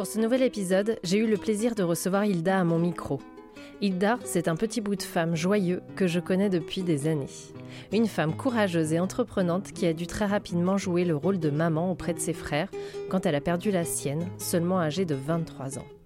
[0.00, 3.20] Pour ce nouvel épisode, j'ai eu le plaisir de recevoir Hilda à mon micro.
[3.82, 7.26] Hilda, c'est un petit bout de femme joyeux que je connais depuis des années.
[7.92, 11.90] Une femme courageuse et entreprenante qui a dû très rapidement jouer le rôle de maman
[11.90, 12.70] auprès de ses frères
[13.10, 15.99] quand elle a perdu la sienne, seulement âgée de 23 ans.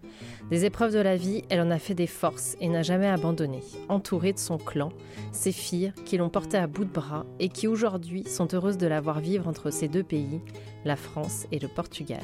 [0.50, 3.60] Des épreuves de la vie, elle en a fait des forces et n'a jamais abandonné,
[3.88, 4.90] entourée de son clan,
[5.32, 8.86] ses filles qui l'ont portée à bout de bras et qui aujourd'hui sont heureuses de
[8.86, 10.40] la voir vivre entre ces deux pays,
[10.84, 12.22] la France et le Portugal.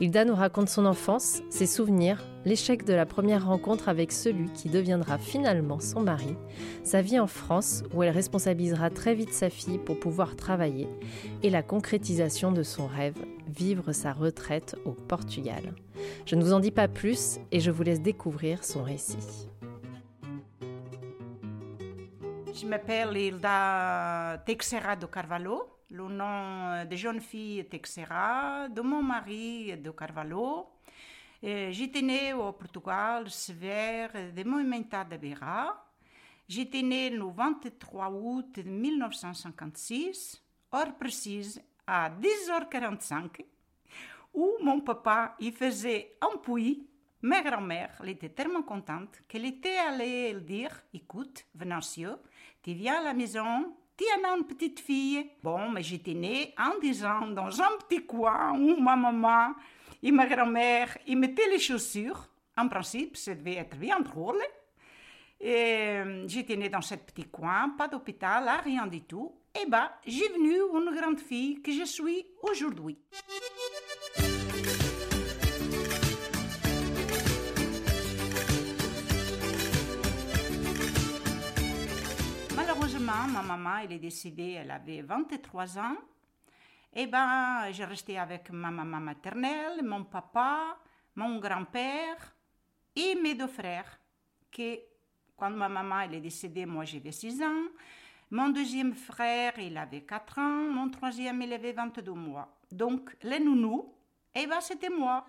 [0.00, 4.68] Hilda nous raconte son enfance, ses souvenirs, l'échec de la première rencontre avec celui qui
[4.68, 6.36] deviendra finalement son mari,
[6.84, 10.88] sa vie en France où elle responsabilisera très vite sa fille pour pouvoir travailler
[11.42, 13.16] et la concrétisation de son rêve,
[13.48, 15.74] vivre sa retraite au Portugal.
[16.26, 19.48] Je ne vous en dis pas plus et je vous laisse découvrir son récit.
[22.60, 29.76] Je m'appelle Hilda Teixeira do Carvalho, le nom de jeune fille Teixeira, de mon mari
[29.76, 30.68] de Carvalho.
[31.42, 35.84] J'étais née au Portugal, sévère de Movimentada Beira.
[36.48, 40.42] J'étais née le 23 août 1956,
[40.74, 43.44] heure précise à 10h45
[44.34, 46.86] où mon papa il faisait un puits.
[47.20, 52.10] Ma grand-mère, était tellement contente qu'elle était allée dire Écoute, Venancio,
[52.62, 55.30] tu viens à la maison, as une petite fille.
[55.42, 59.54] Bon, mais j'étais née en disant dans un petit coin où ma maman
[60.02, 62.28] et ma grand-mère ils mettaient les chaussures.
[62.56, 64.40] En principe, ça devait être bien drôle.
[65.40, 69.32] Et j'étais née dans ce petit coin, pas d'hôpital, rien du tout.
[69.60, 72.98] Et bien, j'ai venu une grande fille que je suis aujourd'hui.
[83.08, 85.96] Ma maman, elle est décédée, elle avait 23 ans.
[86.94, 90.76] Et ben, j'ai resté avec ma maman maternelle, mon papa,
[91.14, 92.34] mon grand-père
[92.94, 93.98] et mes deux frères.
[94.52, 94.78] Que,
[95.38, 97.68] quand ma maman elle est décédée, moi j'avais 6 ans.
[98.30, 100.70] Mon deuxième frère, il avait 4 ans.
[100.70, 102.58] Mon troisième, il avait 22 mois.
[102.70, 103.90] Donc, les nounous,
[104.34, 105.24] eh ben, c'était moi.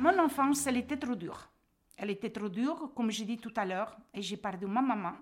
[0.00, 1.46] Mon enfance, elle était trop dure.
[1.94, 5.12] Elle était trop dure, comme j'ai dit tout à l'heure, et j'ai perdu ma maman.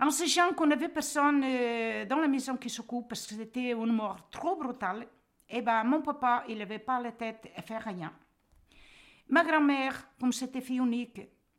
[0.00, 3.92] En sachant qu'on n'avait personne euh, dans la maison qui s'occupe parce que c'était une
[3.92, 5.06] mort trop brutale,
[5.50, 8.10] et ben mon papa, il n'avait pas la tête à faire rien.
[9.28, 11.18] Ma grand-mère, comme c'était fille unique,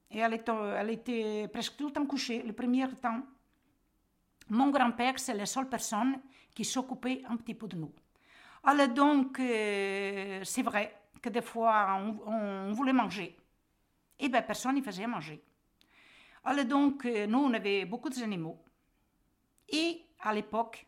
[0.10, 3.22] et elle était, elle était presque tout le temps couchée, le premier temps,
[4.50, 6.20] mon grand-père, c'est la seule personne
[6.56, 7.94] qui s'occupait un petit peu de nous.
[8.64, 13.36] Alors donc, euh, c'est vrai que des fois, on, voulait manger.
[14.20, 15.42] Et bien, personne ne faisait manger.
[16.44, 18.60] Alors donc, euh, nous, on avait beaucoup d'animaux.
[19.68, 20.86] Et à l'époque,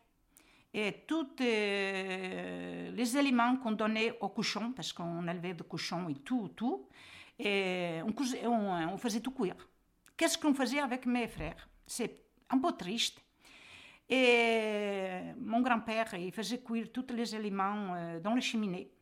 [0.72, 6.14] et tous euh, les éléments qu'on donnait aux cochons, parce qu'on élevait des cochons et
[6.14, 6.86] tout, tout,
[7.40, 9.56] on, faisait tout cuire.
[10.16, 11.68] Qu'est-ce qu'on faisait avec mes frères?
[11.84, 13.18] C'est un peu triste.
[14.08, 18.92] Et mon grand-père, il faisait cuire tous les éléments euh, dans la cheminée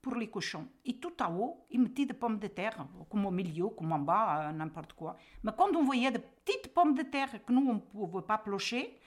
[0.00, 0.66] pour les cochons.
[0.84, 3.98] Et tout en haut, il mettait des pommes de terre, comme au milieu, comme en
[3.98, 5.16] bas, n'importe quoi.
[5.42, 8.38] Mais quand on voyait des petites pommes de terre que nous, on ne pouvait pas
[8.38, 8.98] plocher,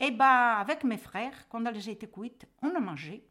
[0.00, 3.24] et ben avec mes frères, quand elles étaient cuites, on a mangé.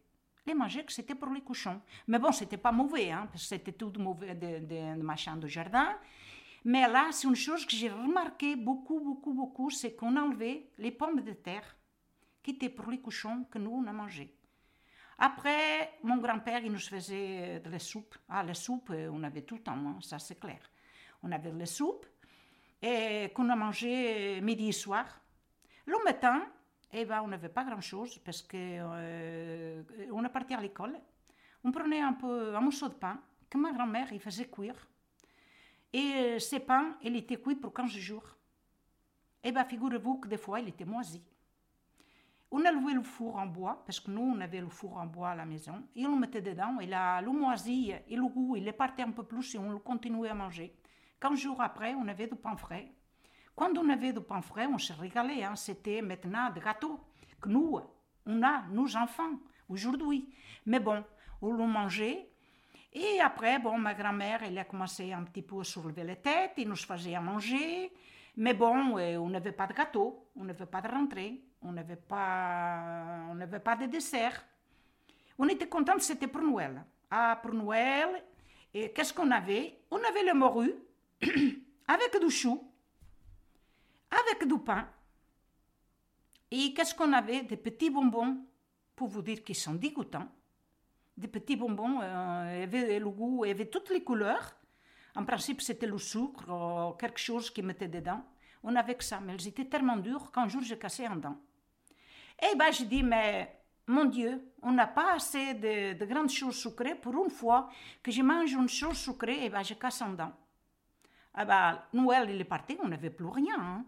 [0.46, 1.82] Les mangeait que c'était pour les cochons.
[2.08, 5.48] Mais bon, c'était pas mauvais, hein, parce que c'était tout de, de, de machin de
[5.48, 5.90] jardin.
[6.64, 10.92] Mais là, c'est une chose que j'ai remarqué beaucoup, beaucoup, beaucoup, c'est qu'on enlevait les
[10.92, 11.78] pommes de terre
[12.44, 14.37] qui étaient pour les cochons que nous, on a mangé.
[15.20, 18.16] Après, mon grand-père, il nous faisait de la soupe.
[18.30, 20.60] Ah, la soupe, euh, on avait tout le temps, hein, ça c'est clair.
[21.24, 22.06] On avait de la soupe
[22.82, 25.06] et qu'on a mangé midi et soir.
[25.86, 26.46] Le matin,
[26.94, 31.00] eh ben, on n'avait pas grand-chose parce que euh, on est parti à l'école.
[31.64, 33.20] On prenait un peu un morceau de pain
[33.50, 34.88] que ma grand-mère il faisait cuire.
[35.94, 38.38] Et euh, ces pains, il était cuit pour 15 jours.
[39.44, 41.24] Eh bien, figurez-vous que des fois, il était moisi.
[42.50, 45.06] On a loué le four en bois, parce que nous, on avait le four en
[45.06, 48.28] bois à la maison, et on le mettait dedans, et la, le moisi et le
[48.28, 50.74] goût, il est parti un peu plus, et on le continuait à manger.
[51.20, 52.92] Quinze jours après, on avait du pain frais.
[53.56, 55.44] Quand on avait du pain frais, on se régalait.
[55.44, 55.56] Hein.
[55.56, 57.00] C'était maintenant des gâteaux
[57.42, 57.80] que nous,
[58.26, 60.30] on a, nos enfants, aujourd'hui.
[60.68, 61.04] Mais bon,
[61.42, 62.30] on le mangeait.
[62.94, 66.54] Et après, bon, ma grand-mère, elle a commencé un petit peu à soulever la tête,
[66.58, 67.92] et nous faisait à manger.
[68.38, 71.96] Mais bon, euh, on n'avait pas de gâteau, on n'avait pas de rentrée, on n'avait
[71.96, 74.46] pas, on n'avait pas de dessert.
[75.40, 76.86] On était contents, c'était pour Noël.
[77.10, 78.24] Ah, pour Noël,
[78.76, 79.80] et qu'est-ce qu'on avait?
[79.90, 80.74] On avait le morue
[81.88, 82.72] avec du chou,
[84.12, 84.88] avec du pain.
[86.52, 87.42] Et qu'est-ce qu'on avait?
[87.42, 88.38] Des petits bonbons,
[88.96, 90.28] pour vous dire qu'ils sont dégoûtants.
[91.18, 94.57] Des petits bonbons, euh, avaient le goût, avaient toutes les couleurs.
[95.18, 98.24] En principe, c'était le sucre, ou quelque chose qui mettait dedans.
[98.64, 101.36] On avait que ça, mais elles étaient tellement dures qu'un jour j'ai cassé un dent.
[102.40, 103.52] Et ben, je dis, mais
[103.88, 106.94] mon Dieu, on n'a pas assez de, grandes choses sucrées.
[106.94, 107.68] Pour une fois
[108.04, 110.34] que je mange une chose sucrée, et ben, je casse un dent.
[111.34, 113.56] Ah ben, Noël, il est parti, on n'avait plus rien.
[113.60, 113.86] Hein.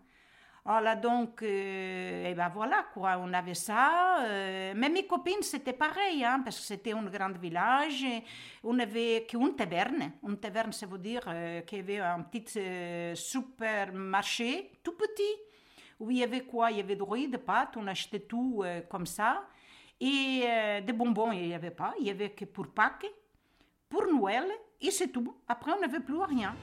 [0.66, 4.24] Voilà, donc, euh, et ben voilà, quoi, on avait ça.
[4.24, 8.06] Euh, mais mes copines, c'était pareil, hein, parce que c'était un grand village.
[8.64, 10.12] On avait qu'une taverne.
[10.28, 15.36] Une taverne, ça veut dire euh, qu'il y avait un petit supermarché, tout petit,
[16.00, 18.64] où il y avait quoi Il y avait de riz, de pâtes, on achetait tout
[18.90, 19.44] comme ça.
[20.02, 20.46] Et
[20.86, 21.94] des bonbons, il n'y avait pas.
[22.00, 23.08] Il y avait que pour Pâques,
[23.90, 24.46] pour Noël,
[24.80, 25.36] et c'est tout.
[25.48, 26.56] Après, on n'avait plus rien.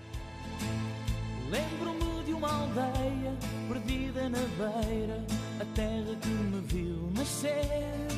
[2.32, 3.37] Uma aldeia
[3.69, 5.25] perdida na beira,
[5.61, 8.08] a terra que me viu nascer.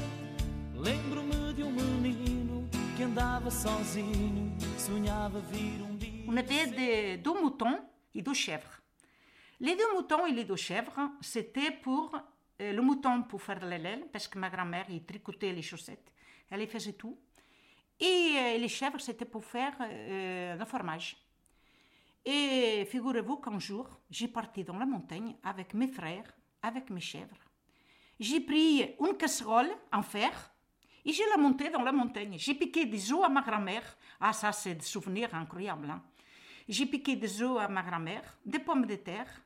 [0.74, 6.24] Lembro-me de um menino que andava sozinho, sonhava vir um dia.
[6.28, 7.80] On avait de, deux moutons
[8.14, 8.80] et deux chèvres.
[9.60, 12.14] Les deux moutons et les deux chèvres, c'était pour
[12.60, 16.12] euh, le mouton pour faire de l'aile, parce que ma grand-mère y tricotait les chaussettes.
[16.50, 17.18] Elle y faisait tout.
[17.98, 21.16] Et euh, les chèvres, c'était pour faire euh, le fromage.
[22.24, 26.30] Et figurez-vous qu'un jour, j'ai parti dans la montagne avec mes frères,
[26.62, 27.38] avec mes chèvres.
[28.20, 30.52] J'ai pris une casserole en fer
[31.04, 32.36] et j'ai la monté dans la montagne.
[32.36, 33.96] J'ai piqué des œufs à ma grand-mère.
[34.20, 35.88] Ah, ça, c'est des souvenirs incroyables.
[35.88, 36.02] Hein.
[36.68, 39.42] J'ai piqué des œufs à ma grand-mère, des pommes de terre.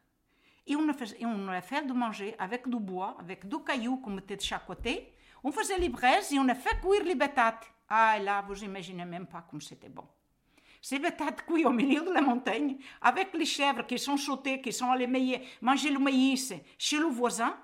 [0.66, 3.98] Et on a, fait, on a fait de manger avec du bois, avec deux cailloux
[3.98, 5.12] qu'on mettait de chaque côté.
[5.44, 7.70] On faisait les braises et on a fait cuire les batates.
[7.88, 10.06] Ah, là, vous imaginez même pas comme c'était bon.
[10.84, 14.72] C'est peut-être cuit au milieu de la montagne, avec les chèvres qui sont sautées, qui
[14.72, 15.06] sont allées
[15.60, 17.56] manger le maïs chez le voisin.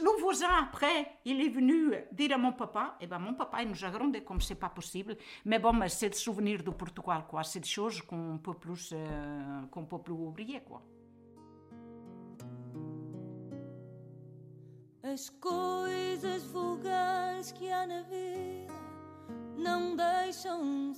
[0.00, 3.68] Le voisin, après, il est venu dire à mon papa, eh ben mon papa, il
[3.68, 5.16] nous a grondé comme c'est pas possible.
[5.44, 7.42] Mais bon, c'est des souvenirs de Portugal, quoi.
[7.42, 10.82] C'est des choses qu'on peut plus, euh, qu'on peut plus oublier, quoi.
[15.04, 16.44] As coisas
[17.58, 18.72] que há na vida
[19.58, 20.94] não deixam.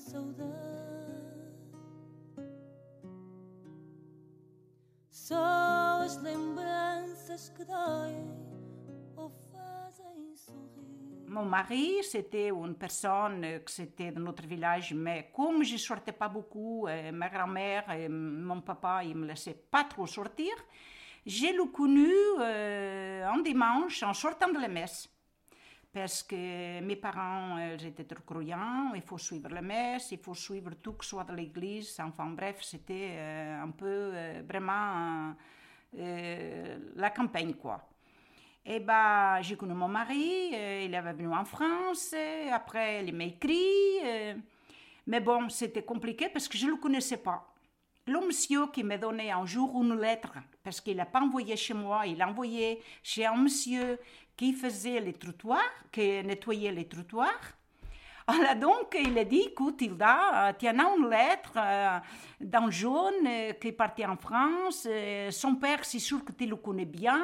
[11.26, 16.28] Mon mari, c'était une personne que c'était de notre village, mais comme je sortais pas
[16.28, 20.52] beaucoup, euh, ma grand-mère et mon papa, ils me laissaient pas trop sortir,
[21.24, 25.08] j'ai le connu euh, un dimanche en sortant de la messe
[25.94, 30.34] parce que mes parents ils étaient trop croyants, il faut suivre la messe, il faut
[30.34, 32.00] suivre tout que soit de l'église.
[32.00, 35.34] Enfin bref, c'était euh, un peu euh, vraiment
[35.96, 37.88] euh, la campagne quoi.
[38.66, 42.14] Et bah, j'ai connu mon mari, il est venu en France,
[42.50, 44.00] après il m'a écrit,
[45.06, 47.54] mais bon, c'était compliqué parce que je ne le connaissais pas.
[48.06, 50.32] Le monsieur qui m'a donné un jour une lettre,
[50.62, 53.98] parce qu'il n'a pas envoyé chez moi, il a envoyé chez un monsieur
[54.36, 55.60] qui faisait les trottoirs,
[55.92, 57.54] qui nettoyait les trottoirs.
[58.26, 61.98] Alors donc, il a dit, écoute, Hilda, tu as une lettre euh,
[62.40, 64.86] d'un jeune euh, qui est parti en France.
[64.90, 67.22] Euh, son père, c'est sûr que tu le connais bien,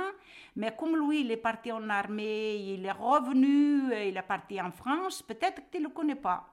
[0.56, 4.70] mais comme lui, il est parti en armée, il est revenu, il est parti en
[4.70, 6.46] France, peut-être que tu ne le connais pas.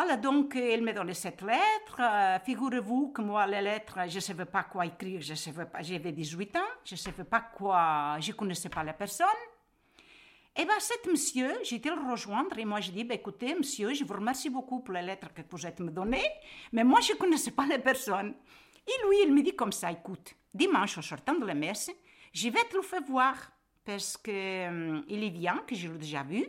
[0.00, 2.00] Voilà, donc il m'a donné cette lettre.
[2.44, 6.56] Figurez-vous que moi, les lettres, je ne savais pas quoi écrire, je pas, j'avais 18
[6.56, 9.26] ans, je ne savais pas quoi, je ne connaissais pas la personne.
[10.54, 14.04] Et bien, cet monsieur, été le rejoindre et moi, je dis, ben, écoutez, monsieur, je
[14.04, 16.30] vous remercie beaucoup pour la lettre que vous êtes me donnée,
[16.70, 18.36] mais moi, je ne connaissais pas la personne.
[18.86, 21.90] Et lui, il me dit comme ça, écoute, dimanche, en sortant de la messe,
[22.32, 23.34] je vais te le faire voir,
[23.84, 26.46] parce qu'il euh, est bien, que je l'ai déjà vu,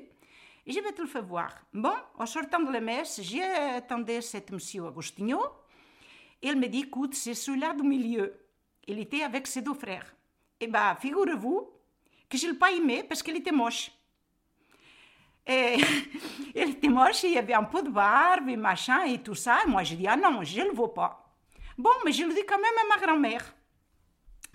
[0.72, 1.54] je vais te le faire voir.
[1.74, 5.42] Bon, en sortant de la messe, j'ai attendu cet monsieur Agostinho.
[6.42, 8.34] Il me dit, écoute, c'est celui-là du milieu.
[8.88, 10.16] Il était avec ses deux frères.
[10.60, 11.70] Eh bien, figurez-vous
[12.30, 13.92] que je ne l'ai pas aimé parce qu'elle était moche.
[15.48, 15.78] Et
[16.56, 19.60] elle était moche, il y avait un peu de barbe et machin et tout ça.
[19.66, 21.36] Et moi, je dis, ah non, je ne le veux pas.
[21.78, 23.56] Bon, mais je le dis quand même à ma grand-mère.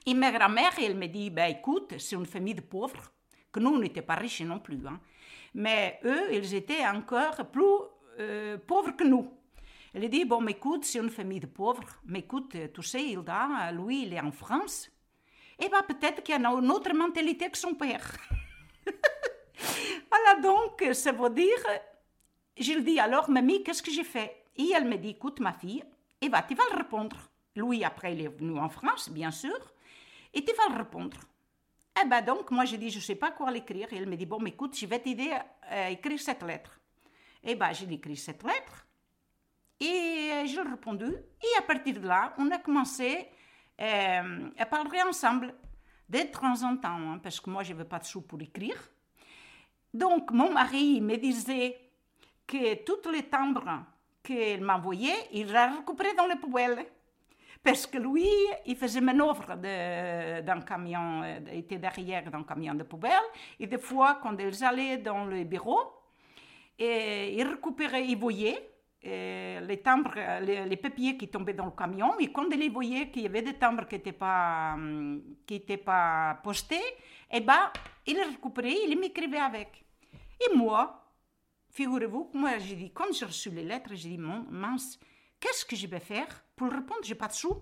[0.06, 3.10] Et ma grand-mère, elle me dit, ben écoute, c'est une famille de pauvres,
[3.50, 4.86] que nous, on n'était pas riches non plus.
[4.86, 5.00] Hein.
[5.54, 7.62] Mais eux, ils étaient encore plus
[8.18, 9.30] euh, pauvres que nous.
[9.94, 12.00] Elle dit, bon, écoute, c'est une famille de pauvres.
[12.04, 14.90] Mais écoute, tu sais, Hilda, lui, il est en France.
[15.58, 18.16] Et bien, peut-être qu'il a une autre mentalité que son père.
[20.10, 21.64] voilà donc, ça veut dire,
[22.58, 24.44] je lui dis, alors, mamie, qu'est-ce que j'ai fait?
[24.56, 25.84] Et elle me dit, écoute, ma fille,
[26.20, 27.16] et va, tu vas le répondre.
[27.54, 29.56] Lui, après, il est venu en France, bien sûr,
[30.32, 31.18] et tu vas le répondre.
[32.02, 33.92] Eh ben donc, moi, je dis, je ne sais pas quoi l'écrire.
[33.92, 35.32] Et elle me dit, bon, mais écoute, je vais t'aider
[35.62, 36.80] à écrire cette lettre.
[37.42, 38.86] Eh ben, j'ai écrit cette lettre.
[39.80, 41.04] Et je l'ai répondu.
[41.04, 43.28] Et à partir de là, on a commencé
[43.80, 45.54] euh, à parler ensemble
[46.08, 48.76] de temps en temps, hein, parce que moi, je n'avais pas de sous pour écrire.
[49.92, 51.78] Donc, mon mari me disait
[52.46, 53.84] que toutes les timbres
[54.22, 56.84] qu'il m'envoyait, il les récupérait dans les poubelles.
[57.64, 58.28] Parce que lui,
[58.66, 63.26] il faisait manœuvre d'un camion, euh, il était derrière d'un camion de poubelle.
[63.58, 65.80] Et des fois, quand ils allaient dans le bureau,
[66.78, 68.70] et il récupérait, il voyait
[69.06, 72.18] euh, les timbres, les, papiers qui tombaient dans le camion.
[72.18, 76.38] Et quand il voyait qu'il y avait des timbres qui n'étaient pas, hum, qui pas
[76.42, 76.84] postés,
[77.30, 77.72] eh ben,
[78.06, 79.86] il les récupérait, il m'écrivait avec.
[80.38, 81.02] Et moi,
[81.70, 84.98] figurez-vous moi, j'ai dit, quand j'ai reçu les lettres, j'ai dit, mince,
[85.44, 87.54] qu'est-ce que je vais faire pour répondre J'ai pas de sous.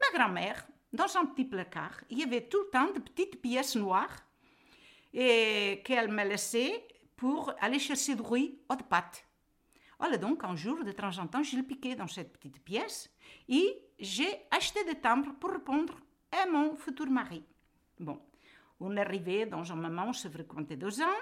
[0.00, 3.74] Ma grand-mère, dans un petit placard, il y avait tout le temps de petites pièces
[3.74, 4.14] noires
[5.14, 6.86] et qu'elle me laissait
[7.16, 9.24] pour aller chercher du riz ou de pâtes.
[9.98, 13.10] Alors donc, un jour, de temps en temps, je le piquais dans cette petite pièce
[13.48, 15.94] et j'ai acheté des timbres pour répondre
[16.32, 17.42] à mon futur mari.
[17.98, 18.20] Bon,
[18.78, 21.20] on arrivé dans un moment où se fréquentait deux ans.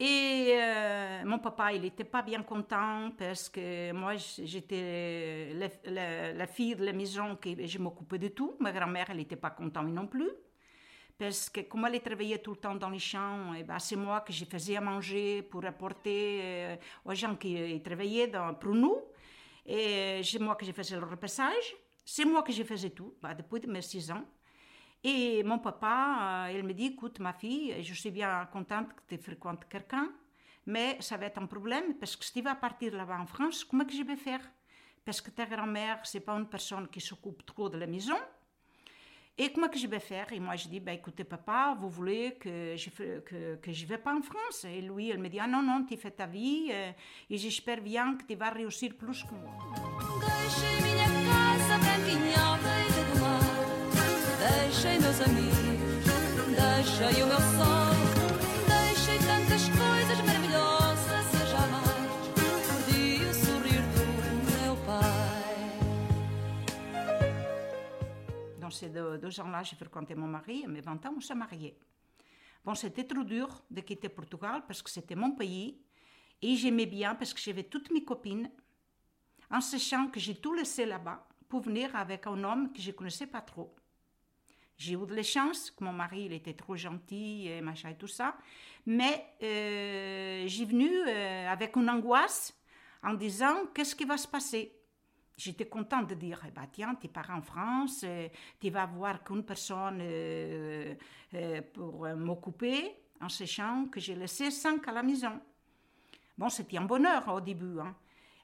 [0.00, 5.52] Et euh, mon papa, il n'était pas bien content parce que moi, j'étais
[5.84, 8.54] la, fille de la maison, que je m'occupais de tout.
[8.60, 10.30] Ma grand-mère, elle n'était pas contente non plus.
[11.18, 14.20] Parce que comme elle travaillait tout le temps dans les champs, eh ben, c'est moi
[14.20, 18.98] que je faisais à manger pour apporter euh, aux gens qui travaillaient dans, pour nous.
[19.66, 21.74] Et c'est moi que je faisais le repassage.
[22.04, 24.24] C'est moi que je faisais tout, bah, depuis mes six ans.
[25.04, 29.14] Et mon papa, euh, il me dit, écoute ma fille, je suis bien contente que
[29.14, 30.08] tu fréquentes quelqu'un,
[30.66, 33.64] mais ça va être un problème parce que si tu vas partir là-bas en France,
[33.64, 34.40] comment que je vais faire?
[35.04, 38.16] Parce que ta grand-mère, c'est pas une personne qui s'occupe trop de la maison.
[39.40, 40.32] Et comment que je vais faire?
[40.32, 44.12] Et moi, je dis, bah, écoutez, papa, vous voulez que je que, que vais pas
[44.12, 44.64] en France?
[44.64, 46.90] Et lui, il me dit, ah non, non, tu fais ta vie euh,
[47.30, 49.54] et j'espère bien que tu vas réussir plus que moi.
[68.60, 71.78] Dans ces deux, ans-là, j'ai fréquenté mon mari, à mes 20 ans, on s'est mariés.
[72.64, 75.80] Bon, c'était trop dur de quitter Portugal parce que c'était mon pays
[76.42, 78.50] et j'aimais bien parce que j'avais toutes mes copines
[79.52, 82.96] en sachant que j'ai tout laissé là-bas pour venir avec un homme que je ne
[82.96, 83.72] connaissais pas trop.
[84.78, 87.96] J'ai eu de la chance, que mon mari il était trop gentil et machin et
[87.96, 88.36] tout ça.
[88.86, 92.56] Mais euh, j'ai venu euh, avec une angoisse
[93.02, 94.72] en disant qu'est-ce qui va se passer?
[95.36, 98.28] J'étais contente de dire, eh ben, tiens, tu pars en France, euh,
[98.60, 100.02] tu vas voir qu'une personne
[101.74, 105.40] pour m'occuper, en sachant que j'ai laissé cinq à la maison.
[106.36, 107.80] Bon, c'était un bonheur au début.
[107.80, 107.94] Hein.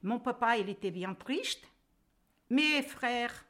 [0.02, 1.64] Mon papa, il était bien triste.
[2.50, 3.43] Mes frères,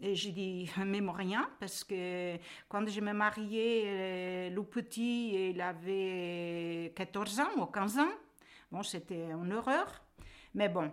[0.00, 2.36] et j'ai dit même rien parce que
[2.68, 8.12] quand je me mariais, euh, le petit, il avait 14 ans ou 15 ans.
[8.70, 10.02] Bon, c'était une horreur.
[10.54, 10.92] Mais bon.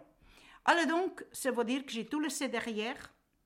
[0.65, 2.97] Alors donc, ça veut dire que j'ai tout laissé derrière.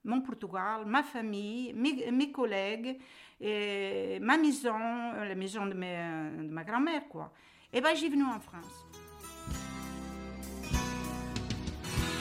[0.06, 2.98] Mon Portugal, ma famille, mes, collègues,
[3.42, 7.34] et ma maison, la maison de, de ma grand-mère, quoi.
[7.74, 8.86] Et bien, j'ai venu en France.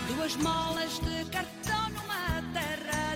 [0.08, 1.22] Duas molas de
[1.94, 3.07] numa terra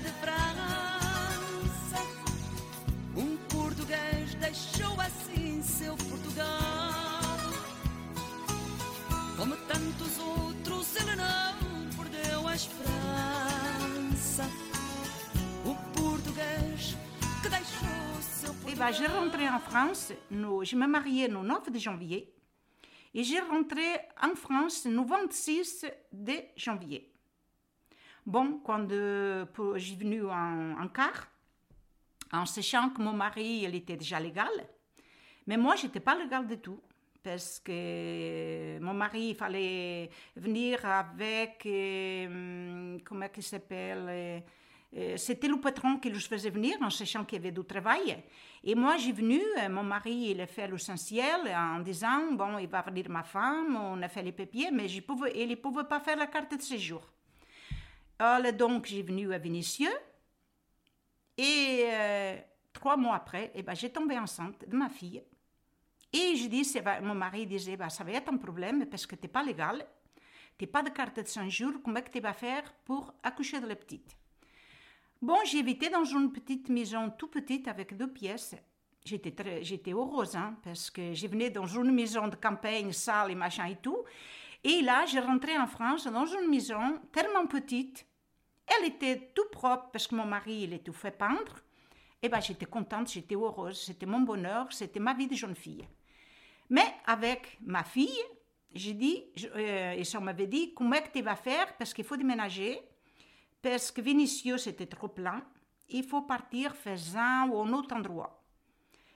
[12.52, 14.44] perdeu a esperança.
[15.64, 16.96] O português
[17.42, 18.52] que deixou seu.
[18.68, 19.06] Et ben, j'ai
[19.48, 22.32] en France, no, je me mariais le 9 de janvier.
[23.14, 23.82] Et j'ai rentré
[24.22, 27.12] en France le 26 de janvier.
[28.24, 29.44] Bon, quand euh,
[29.76, 31.28] j'ai venu en, car,
[32.32, 34.52] en sachant que mon mari, il était déjà légal.
[35.46, 36.80] Mais moi, je n'étais pas légal du tout
[37.22, 44.40] parce que mon mari, il fallait venir avec, euh, comment il s'appelle euh,
[44.96, 48.22] euh, C'était le patron qui le faisait venir en sachant qu'il y avait du travail.
[48.64, 52.82] Et moi, j'ai venu, mon mari, il a fait l'essentiel en disant, bon, il va
[52.82, 56.26] venir ma femme, on a fait les papiers, mais il ne pouvait pas faire la
[56.26, 57.02] carte de séjour.
[58.18, 59.92] Alors, donc, j'ai venu à Vénitieux.
[61.38, 61.86] Et
[62.72, 65.22] trois mois après, eh ben, j'ai tombé enceinte de ma fille.
[66.12, 66.70] Et je dis,
[67.02, 69.86] mon mari disait, bah, ça va être un problème parce que tu n'es pas légal,
[70.58, 73.66] tu n'as pas de carte de 5 jours, comment tu vas faire pour accoucher de
[73.66, 74.16] la petite?
[75.22, 78.56] Bon, évité dans une petite maison tout petite avec deux pièces.
[79.04, 83.34] J'étais, j'étais heureuse hein, parce que je venais dans une maison de campagne, sale et
[83.34, 83.98] machin et tout.
[84.64, 88.06] Et là, j'ai rentré en France dans une maison tellement petite.
[88.66, 91.56] Elle était tout propre parce que mon mari, il est tout fait peindre.
[92.20, 95.56] Et eh ben, j'étais contente, j'étais heureuse, c'était mon bonheur, c'était ma vie de jeune
[95.56, 95.84] fille.
[96.72, 98.24] Mais avec ma fille,
[98.74, 99.24] j'ai dit,
[99.54, 101.76] euh, et ça m'avait dit, comment tu vas faire?
[101.76, 102.80] Parce qu'il faut déménager,
[103.60, 105.44] parce que Vinicius c'était trop plein,
[105.90, 108.42] il faut partir faisant ou un autre endroit.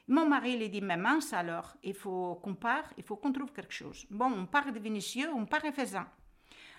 [0.07, 3.55] Mon mari lui dit, mais mince alors, il faut qu'on parte, il faut qu'on trouve
[3.55, 4.05] quelque chose.
[4.11, 6.05] Bon, on part de Vinicius, on part à Faisan.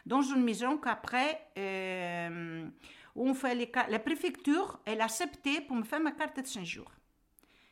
[0.05, 2.69] Dans une maison qu'après, euh,
[3.15, 6.63] on fait les, la préfecture, elle a accepté pour me faire ma carte de 5
[6.63, 6.91] jours.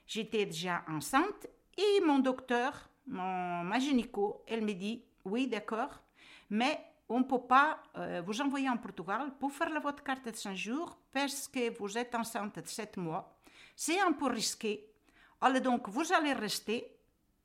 [0.07, 1.45] J'étais déjà enceinte
[1.77, 6.01] et mon docteur mon, ma gynéco, elle me dit, oui, d'accord,
[6.49, 10.27] mais on ne peut pas euh, vous envoyer en Portugal pour faire la votre carte
[10.27, 13.37] de 5 jours parce que vous êtes enceinte de 7 mois.
[13.75, 14.87] C'est un peu risqué.
[15.41, 16.97] Alors donc, vous allez rester,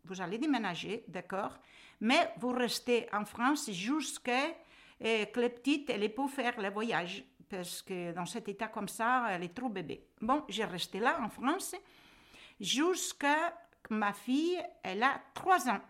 [0.05, 1.59] vous allez déménager, d'accord,
[2.01, 4.47] mais vous restez en France jusqu'à
[5.03, 8.89] euh, que la petite, elle peut faire le voyage parce que dans cet état comme
[8.89, 10.07] ça, elle est trop bébé.
[10.21, 11.75] Bon, j'ai resté là en France
[12.61, 13.55] jusqu'à
[13.89, 15.81] ma fille, elle a trois ans.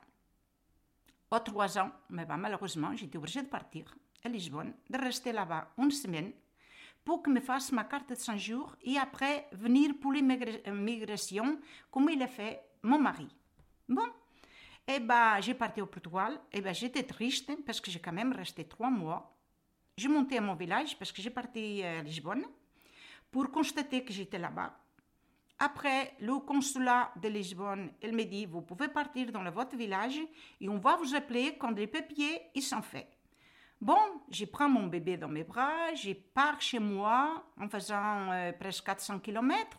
[1.33, 5.73] Oh, trois ans, mais bah, malheureusement, j'étais obligée de partir à Lisbonne, de rester là-bas
[5.79, 6.33] une semaine
[7.05, 11.59] pour que me fasse ma carte de 100 jours et après venir pour l'immigration,
[11.91, 13.29] comme il a fait mon mari.
[13.89, 14.07] Bon,
[14.87, 18.01] et eh ben, j'ai parti au Portugal, et eh ben, j'étais triste parce que j'ai
[18.01, 19.37] quand même resté trois mois.
[19.97, 22.45] J'ai monté à mon village parce que j'ai parti à Lisbonne
[23.31, 24.80] pour constater que j'étais là-bas.
[25.63, 30.19] Après, le consulat de Lisbonne, il me dit, vous pouvez partir dans votre village
[30.59, 33.07] et on va vous appeler quand les papiers ils sont faits.
[33.79, 33.99] Bon,
[34.31, 38.85] je prends mon bébé dans mes bras, je pars chez moi en faisant euh, presque
[38.87, 39.77] 400 km.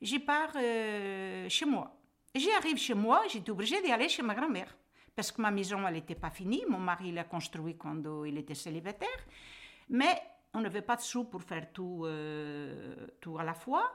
[0.00, 1.96] Je pars euh, chez moi.
[2.32, 4.76] J'arrive chez moi, j'étais obligée d'aller chez ma grand-mère
[5.16, 6.62] parce que ma maison, elle n'était pas finie.
[6.68, 9.08] Mon mari l'a construite quand il était célibataire.
[9.88, 10.22] Mais
[10.54, 13.90] on n'avait pas de sous pour faire tout, euh, tout à la fois.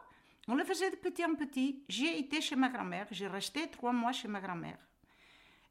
[0.47, 1.83] On le faisait de petit en petit.
[1.87, 4.79] J'ai été chez ma grand-mère, j'ai resté trois mois chez ma grand-mère.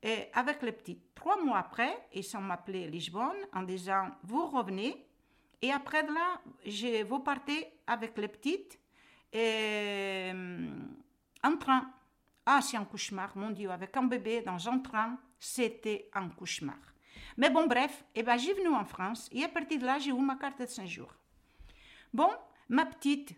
[0.03, 1.01] Et avec les petits.
[1.15, 5.07] Trois mois après, ils sont appelés Lisbonne en disant Vous revenez.
[5.63, 8.79] Et après de là, je, vous partez avec les petites
[9.33, 10.71] et, euh,
[11.45, 11.93] en train.
[12.47, 16.79] Ah, c'est un cauchemar, mon Dieu, avec un bébé dans un train, c'était un cauchemar.
[17.37, 20.11] Mais bon, bref, eh ben, j'ai venu en France et à partir de là, j'ai
[20.11, 21.15] eu ma carte de 5 jours.
[22.13, 22.31] Bon,
[22.69, 23.35] ma petite,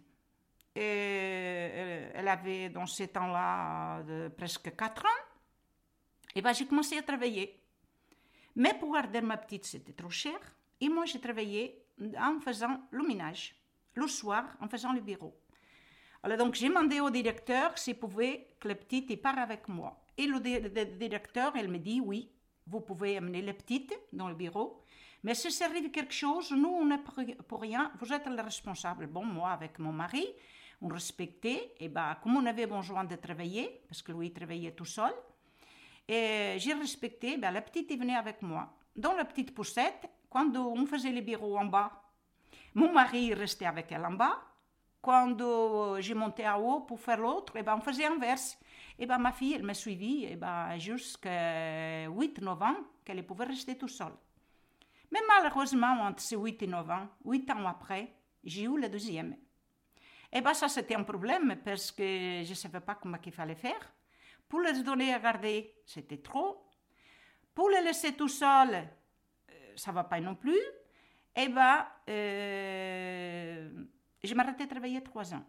[0.75, 4.03] et elle avait dans ce temps-là
[4.37, 5.09] presque 4 ans.
[6.35, 7.61] Et ben j'ai commencé à travailler.
[8.57, 10.39] Mais pour garder ma petite, c'était trop cher.
[10.81, 11.83] Et moi, j'ai travaillé
[12.19, 13.55] en faisant le ménage,
[13.95, 15.39] le soir, en faisant le bureau.
[16.23, 19.99] Alors donc, j'ai demandé au directeur s'il pouvait que la petite parte avec moi.
[20.17, 22.31] Et le, directeur, elle me dit, oui,
[22.67, 24.83] vous pouvez amener la petite dans le bureau.
[25.25, 29.07] Mais si ça arrive quelque chose, nous, on n'est pour rien, vous êtes le responsable.
[29.07, 30.27] Bon, moi, avec mon mari,
[30.83, 31.75] on respectait.
[31.81, 35.13] Et bah, comme on avait besoin de travailler, parce que lui travaillait tout seul,
[36.09, 38.69] et j'ai respecté, bah, la petite venue avec moi.
[38.95, 41.91] Dans la petite poussette, quand on faisait les bureaux en bas,
[42.75, 44.41] mon mari restait avec elle en bas.
[45.01, 45.37] Quand
[46.01, 48.59] j'ai monté à haut pour faire l'autre, et ben, on faisait inverse.
[48.99, 53.77] Et ben, ma fille, elle m'a suivi et ben, jusqu'à 8-9 ans qu'elle pouvait rester
[53.77, 54.15] tout seule.
[55.11, 58.15] Mais malheureusement, entre ces 8 et 9 ans, 8 ans après,
[58.45, 59.37] j'ai eu la deuxième.
[60.33, 63.55] Et bien ça, c'était un problème parce que je ne savais pas comment il fallait
[63.55, 63.93] faire.
[64.49, 66.69] Pour les donner à garder, c'était trop.
[67.55, 70.61] Pour les laisser tout seul, euh, ça ne va pas non plus.
[71.37, 73.71] Et bien, euh,
[74.23, 75.45] je m'arrêtais de travailler trois ans.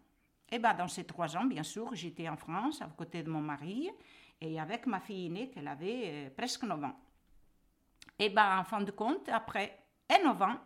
[0.51, 3.41] Et bien, dans ces trois ans, bien sûr, j'étais en France à côté de mon
[3.41, 3.89] mari
[4.39, 6.99] et avec ma fille aînée qu'elle avait euh, presque 9 ans.
[8.19, 10.57] Et bien, en fin de compte, après 9 ans,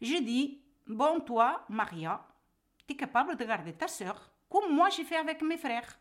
[0.00, 2.24] je dis, bon, toi, Maria,
[2.86, 5.98] tu es capable de garder ta sœur comme moi j'ai fait avec mes frères.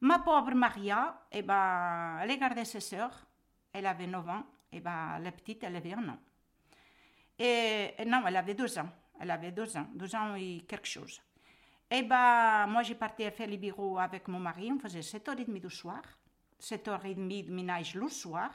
[0.00, 3.26] Ma pauvre Maria, eh ben, elle a gardé ses sœurs.
[3.72, 4.44] Elle avait 9 ans.
[4.72, 6.18] Et ben, la petite, elle avait un an.
[7.38, 8.88] Et, non, elle avait deux ans.
[9.20, 11.20] Elle avait deux ans, deux ans et quelque chose.
[11.90, 14.70] Et ben, moi, j'ai parti à faire les bureaux avec mon mari.
[14.72, 16.02] On faisait 7h30 du soir,
[16.60, 18.50] 7h30 de ménage le soir.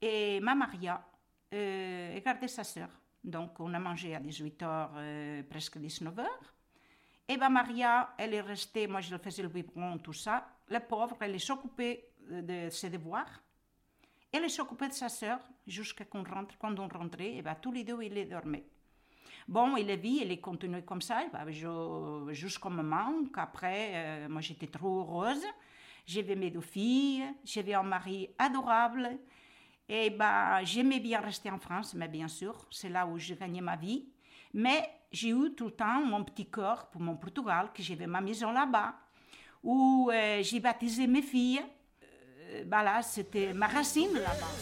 [0.00, 1.04] Et ma Maria,
[1.52, 2.88] euh, elle gardait sa sœur.
[3.24, 6.24] Donc, on a mangé à 18h, euh, presque 19h.
[7.30, 10.48] Et ben Maria, elle est restée, moi je faisais le biberon, tout ça.
[10.68, 13.42] La pauvre, elle s'occupait de ses devoirs.
[14.32, 16.56] Elle s'occupait de sa sœur jusqu'à qu'on rentre.
[16.58, 18.64] Quand on rentrait, et ben, tous les deux, ils dormaient.
[19.46, 21.50] Bon, la vie, elle est continuée comme ça, ben,
[22.32, 25.44] jusqu'au moment qu'après, euh, moi j'étais trop heureuse.
[26.06, 29.18] J'avais mes deux filles, j'avais un mari adorable.
[29.88, 33.62] Et ben, j'aimais bien rester en France, mais bien sûr, c'est là où je gagnais
[33.62, 34.04] ma vie.
[34.52, 38.20] Mais j'ai eu tout le temps mon petit corps pour mon Portugal, que j'avais ma
[38.20, 38.94] maison là-bas,
[39.62, 41.62] où euh, j'ai baptisé mes filles.
[42.50, 44.52] Euh, bah là, c'était ma racine là-bas.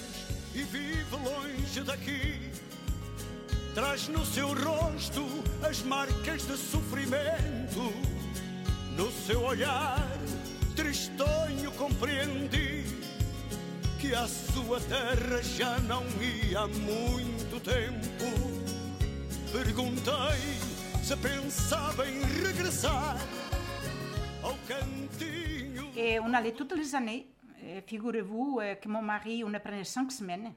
[3.76, 5.26] E no seu rosto
[5.62, 5.82] as
[6.46, 7.92] de sofrimento.
[8.96, 10.00] No seu olhar,
[14.00, 18.26] que a sua terra já não ia muito tempo.
[19.52, 20.40] Perguntei
[21.02, 23.16] se pensava regressar
[24.42, 25.90] au cantinho.
[25.96, 27.26] Et on allait toutes les années.
[27.86, 30.52] Figurez-vous euh, que mon mari, on pris cinq semaines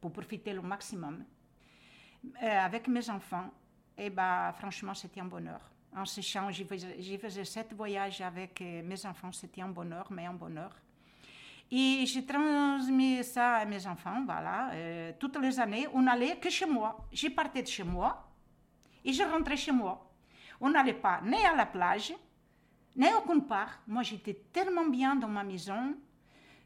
[0.00, 1.24] pour profiter le maximum.
[2.42, 3.50] Euh, avec mes enfants,
[3.96, 5.60] et bah, franchement, c'était un bonheur.
[5.96, 10.70] En séchant, j'y faisais, sept voyages avec mes enfants, c'était un bonheur, mais un bonheur.
[11.70, 14.70] Et j'ai transmis ça à mes enfants, voilà.
[15.18, 16.96] toutes les années, on n'allait que chez moi.
[17.10, 18.30] J'ai partais de chez moi
[19.04, 20.06] et je rentrais chez moi.
[20.60, 22.14] On n'allait pas ni à la plage,
[22.94, 23.80] ni aucune part.
[23.86, 25.96] Moi, j'étais tellement bien dans ma maison.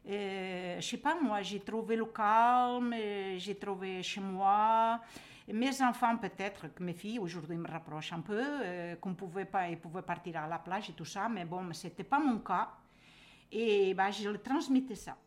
[0.07, 2.95] Euh, je sais pas, moi, j'ai trouvé le calme,
[3.37, 4.99] j'ai trouvé chez moi.
[5.47, 9.67] Mes enfants, peut-être que mes filles, aujourd'hui, me rapprochent un peu, euh, qu'on pouvait pas,
[9.67, 12.39] ils pouvaient partir à la plage et tout ça, mais bon, ce n'était pas mon
[12.39, 12.69] cas.
[13.51, 15.17] Et bah, je leur transmettais ça.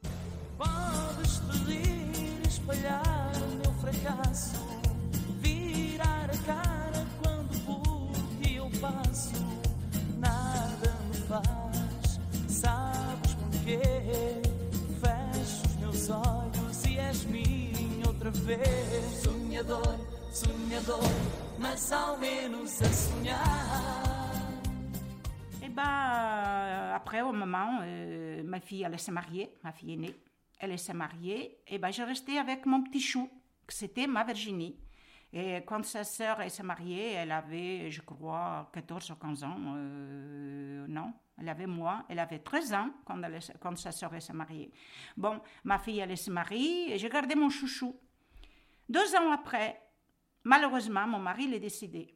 [5.41, 9.35] virar a cara quando por eu passo,
[10.19, 13.81] nada me faz, sabes porquê?
[15.01, 19.23] Fecho os meus olhos e és minha outra vez.
[19.23, 19.99] Sonhador,
[20.33, 21.11] sonhador,
[21.59, 24.14] mas ao menos a sonhar.
[25.75, 30.15] Bah, après, au moment, euh, ma fille, allait se marier, ma fille aînée,
[30.61, 33.29] elle s'est mariée, et bah, j'ai resté avec mon petit chou,
[33.67, 34.77] que c'était ma Virginie.
[35.33, 39.57] Et quand sa sœur s'est mariée, elle avait, je crois, 14 ou 15 ans.
[39.77, 44.33] Euh, non, elle avait moi, elle avait 13 ans quand, elle, quand sa sœur s'est
[44.33, 44.71] mariée.
[45.17, 47.99] Bon, ma fille, elle se marie et j'ai gardé mon chouchou.
[48.89, 49.83] Deux ans après,
[50.45, 52.15] malheureusement, mon mari l'est décédé.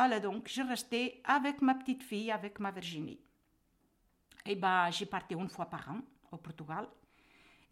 [0.00, 3.18] Alors donc, je restais avec ma petite fille, avec ma Virginie.
[4.46, 5.98] Et bah, j'ai parti une fois par an
[6.30, 6.86] au Portugal.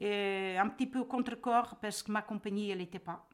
[0.01, 3.29] Un petit peu contre-corps parce que ma compagnie, elle n'était pas.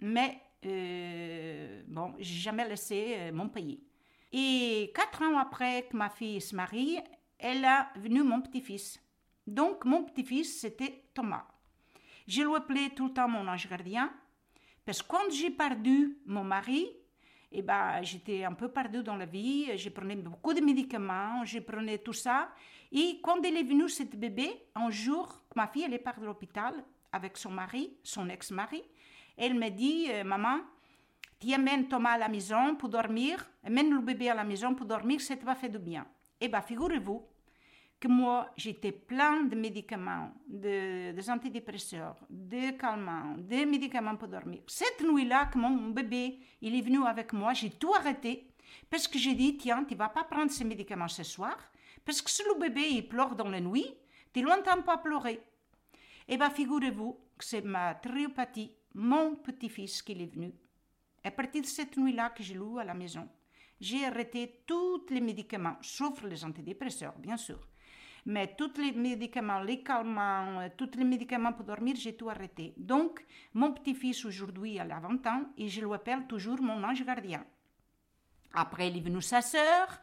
[0.00, 3.82] Mais, euh, bon, j'ai jamais laissé euh, mon pays.
[4.30, 6.98] Et quatre ans après que ma fille se marie,
[7.38, 9.00] elle a venu mon petit-fils.
[9.46, 11.46] Donc, mon petit-fils, c'était Thomas.
[12.28, 14.12] Je lui appelais tout le temps mon ange gardien,
[14.84, 16.90] parce que quand j'ai perdu mon mari,
[17.54, 21.60] et ben, j'étais un peu perdue dans la vie, je prenais beaucoup de médicaments, je
[21.60, 22.48] prenais tout ça.
[22.90, 26.26] Et quand elle est venue, cette bébé, un jour, ma fille, elle est partie de
[26.26, 26.74] l'hôpital
[27.12, 28.82] avec son mari, son ex-mari,
[29.36, 30.58] elle me dit, euh, maman,
[31.38, 34.86] tu amènes Thomas à la maison pour dormir, amène le bébé à la maison pour
[34.86, 36.06] dormir, ça te va faire du bien.
[36.40, 37.24] Eh bien, figurez-vous
[38.04, 44.60] que moi, j'étais plein de médicaments, de, des antidépresseurs, de calmants, de médicaments pour dormir.
[44.66, 48.46] Cette nuit-là, que mon bébé, il est venu avec moi, j'ai tout arrêté
[48.90, 51.56] parce que j'ai dit, tiens, tu vas pas prendre ces médicaments ce soir,
[52.04, 53.94] parce que si le bébé, il pleure dans la nuit,
[54.34, 55.40] tu l'entends pas pleurer.
[56.28, 60.52] Eh bien, figurez-vous que c'est ma triopathie, mon petit-fils qui est venu.
[61.22, 63.26] À partir de cette nuit-là que je loue à la maison,
[63.80, 67.66] j'ai arrêté tous les médicaments, sauf les antidépresseurs, bien sûr.
[68.26, 72.72] Mais tous les médicaments, les calmants, euh, tous les médicaments pour dormir, j'ai tout arrêté.
[72.76, 77.44] Donc, mon petit-fils aujourd'hui a 20 ans et je l'appelle toujours mon ange gardien.
[78.54, 80.00] Après, il est venu sa sœur,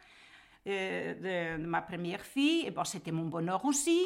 [0.67, 4.05] euh, de, ma première fille, et bon, c'était mon bonheur aussi.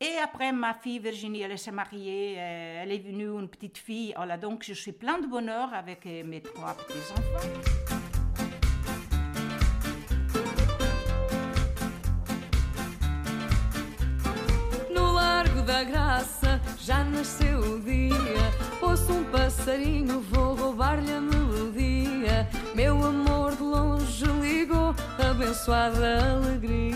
[0.00, 4.14] Et après, ma fille Virginie, elle s'est mariée, euh, elle est venue une petite fille.
[4.16, 8.05] Voilà, donc je suis plein de bonheur avec mes trois petits-enfants.
[15.66, 18.14] Muita graça, já nasceu o dia.
[18.80, 22.48] Ouço um passarinho, vou roubar-lhe a melodia.
[22.72, 26.94] Meu amor de longe ligou, abençoada alegria.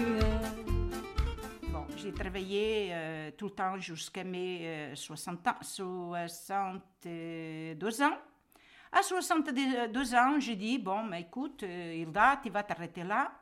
[1.72, 8.18] Bon, j'ai travaillé euh, tout le temps jusqu'à mes euh, 60 ans, 62 ans.
[8.92, 13.33] À 62 ans, j'ai dit, bon, mais écoute, Hilda, tu vas t'arrêter là.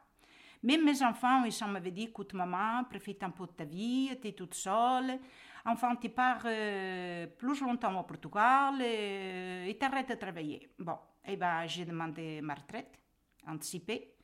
[0.62, 4.28] Même mes enfants, ils m'avaient dit, écoute, maman, profite un peu de ta vie, tu
[4.28, 5.18] es toute seule.
[5.64, 10.70] Enfin, tu pars euh, plus longtemps au Portugal euh, et t'arrêtes de travailler.
[10.78, 12.98] Bon, et ben, j'ai demandé ma retraite
[13.46, 14.14] anticipée.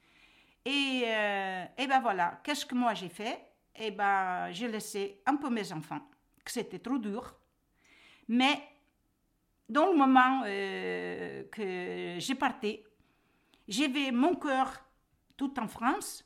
[0.64, 3.38] Et, euh, et ben voilà, qu'est-ce que moi j'ai fait?
[3.76, 6.00] Eh ben, j'ai laissé un peu mes enfants,
[6.42, 7.34] que c'était trop dur.
[8.28, 8.62] Mais
[9.68, 12.80] dans le moment euh, que j'ai parti,
[13.68, 14.83] j'avais mon cœur
[15.36, 16.24] tout en France.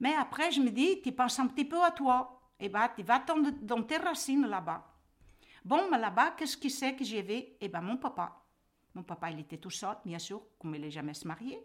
[0.00, 2.40] Mais après, je me dis, tu penses un petit peu à toi.
[2.60, 4.84] Eh ben, tu vas dans, dans tes racines là-bas.
[5.64, 8.44] Bon, mais là-bas, qu'est-ce qui c'est que j'avais Eh ben, mon papa.
[8.94, 11.64] Mon papa, il était tout seul, bien sûr, comme il n'est jamais se marié.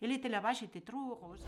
[0.00, 1.44] Il était là-bas, j'étais trop heureuse.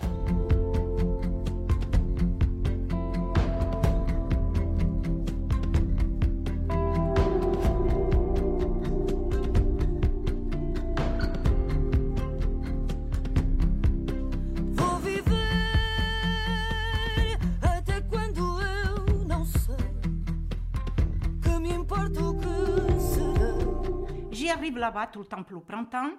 [24.50, 26.10] Arrive là-bas tout le temps pour le printemps.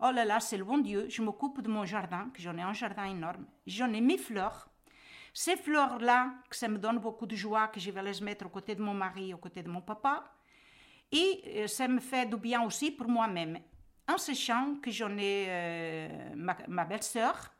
[0.00, 1.06] Oh là là, c'est le bon Dieu.
[1.08, 3.46] Je m'occupe de mon jardin, que j'en ai un jardin énorme.
[3.66, 4.68] J'en ai mes fleurs.
[5.32, 8.50] Ces fleurs-là, que ça me donne beaucoup de joie, que je vais les mettre aux
[8.50, 10.32] côtés de mon mari, aux côtés de mon papa.
[11.12, 13.58] Et euh, ça me fait du bien aussi pour moi-même.
[14.08, 17.52] En sachant que j'en ai euh, ma, belle-sœur,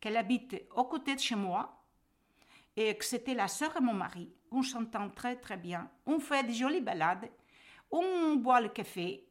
[0.00, 1.82] qu'elle habite aux côtés de chez moi,
[2.76, 4.32] et que c'était la sœur de mon mari.
[4.50, 5.88] On s'entend très très bien.
[6.06, 7.30] On fait des jolies balades.
[7.90, 9.24] On boit le café.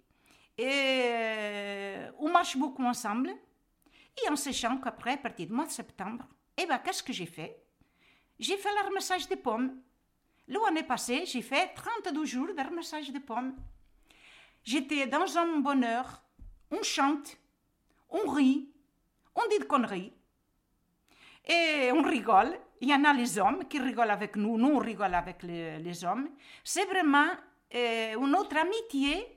[0.58, 3.32] Et euh, on marche beaucoup ensemble.
[4.24, 6.26] Et en sachant qu'après, à partir du mois de septembre,
[6.58, 7.64] eh ben, qu'est-ce que j'ai fait?
[8.40, 9.82] J'ai fait le ramassage des pommes.
[10.48, 13.56] L'année passée, j'ai fait 32 jours de ramassage des pommes.
[14.64, 16.22] J'étais dans un bonheur.
[16.70, 17.38] On chante,
[18.10, 18.70] on rit,
[19.36, 20.14] on dit de conneries.
[21.46, 22.58] Et on rigole.
[22.82, 25.80] Il y en a les hommes qui rigolent avec nous, nous on rigole avec les,
[25.80, 26.30] les hommes.
[26.64, 27.30] C'est vraiment
[27.74, 29.33] euh, une autre amitié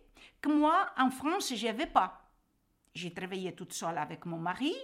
[0.49, 2.23] moi, en France, je n'avais pas.
[2.95, 4.75] J'ai travaillé toute seule avec mon mari.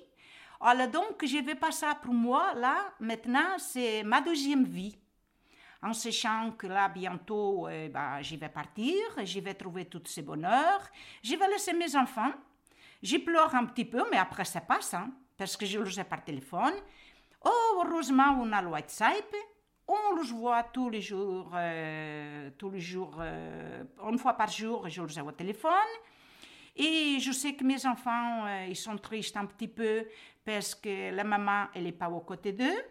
[0.60, 2.54] Alors donc, je n'avais pas ça pour moi.
[2.54, 4.96] Là, maintenant, c'est ma deuxième vie.
[5.82, 8.94] En sachant que là, bientôt, bah, je vais partir,
[9.24, 10.88] je vais trouver tous ces bonheurs,
[11.24, 12.32] je vais laisser mes enfants.
[13.02, 16.04] Je pleure un petit peu, mais après, ça passe, hein, parce que je les ai
[16.04, 16.74] par téléphone.
[17.44, 19.34] Oh, heureusement, on a le WhatsApp.
[19.94, 24.88] On les voit tous les jours, euh, tous les jours, euh, une fois par jour,
[24.88, 25.92] je les ai au téléphone.
[26.74, 30.06] Et je sais que mes enfants, euh, ils sont tristes un petit peu
[30.46, 32.82] parce que la maman, elle n'est pas aux côtés d'eux.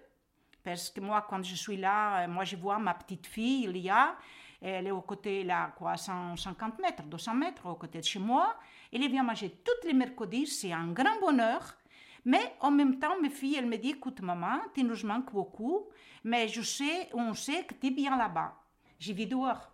[0.64, 4.16] Parce que moi, quand je suis là, moi, je vois ma petite fille, Lia,
[4.62, 8.56] elle est aux côtés, là, quoi, 150 mètres, 200 mètres, aux côtés de chez moi.
[8.94, 11.81] Elle vient manger tous les mercredis, c'est un grand bonheur.
[12.26, 15.88] Mais en même temps, mes filles, elles me disent, écoute, maman, tu nous manques beaucoup,
[16.24, 18.54] mais je sais, on sait que tu es bien là-bas.
[19.00, 19.72] J'y vis dehors.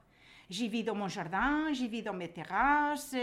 [0.49, 3.13] J'y vis dans mon jardin, j'y vis dans mes terrasses,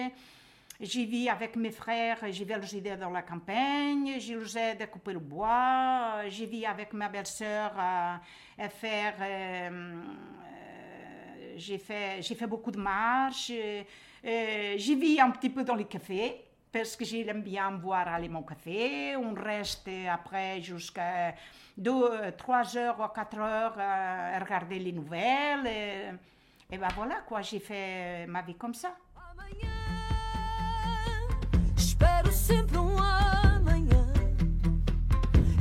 [0.78, 4.82] j'y vis avec mes frères, j'y vais les aider dans la campagne, je les aide
[4.82, 8.20] à couper le bois, j'y vis avec ma belle-sœur à,
[8.58, 9.14] à faire...
[9.20, 15.64] euh, euh, j'ai fait, j'ai fait beaucoup de marches, euh, j'y vis un petit peu
[15.64, 19.14] dans les cafés parce que j'aime bien boire aller mon café.
[19.16, 21.34] On reste après jusqu'à
[21.80, 25.66] 3 heures ou 4 heures à regarder les nouvelles.
[25.68, 28.96] Et, et ben voilà quoi, j'ai fait ma vie comme ça.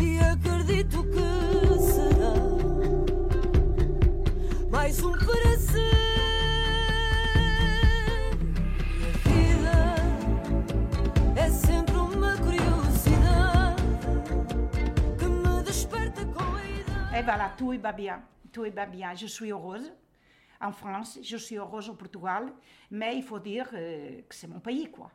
[0.05, 2.33] E acredito que será
[4.71, 5.22] mais um
[17.57, 18.21] tout va bien.
[18.51, 19.13] Tout bien.
[19.15, 19.91] Je suis heureuse
[20.61, 22.45] en France, je suis heureuse au Portugal,
[22.89, 25.11] mais il faut dire euh, que c'est mon pays quoi.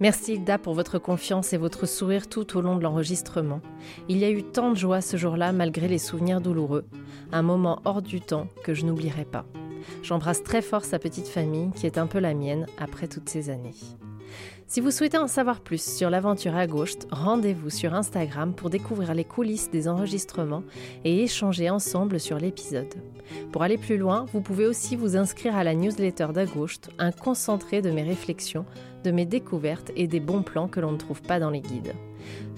[0.00, 3.60] Merci Hilda pour votre confiance et votre sourire tout au long de l'enregistrement.
[4.08, 6.86] Il y a eu tant de joie ce jour-là malgré les souvenirs douloureux.
[7.32, 9.44] Un moment hors du temps que je n'oublierai pas.
[10.02, 13.50] J'embrasse très fort sa petite famille qui est un peu la mienne après toutes ces
[13.50, 13.74] années.
[14.70, 19.14] Si vous souhaitez en savoir plus sur l'aventure à gauche, rendez-vous sur Instagram pour découvrir
[19.14, 20.62] les coulisses des enregistrements
[21.04, 22.94] et échanger ensemble sur l'épisode.
[23.50, 27.82] Pour aller plus loin, vous pouvez aussi vous inscrire à la newsletter d'Aghost, un concentré
[27.82, 28.64] de mes réflexions,
[29.02, 31.92] de mes découvertes et des bons plans que l'on ne trouve pas dans les guides.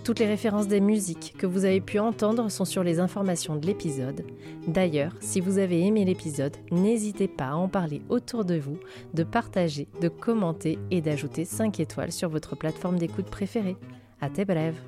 [0.05, 3.67] Toutes les références des musiques que vous avez pu entendre sont sur les informations de
[3.67, 4.25] l'épisode.
[4.67, 8.79] D'ailleurs, si vous avez aimé l'épisode, n'hésitez pas à en parler autour de vous,
[9.15, 13.77] de partager, de commenter et d'ajouter 5 étoiles sur votre plateforme d'écoute préférée.
[14.21, 14.81] À tes brèves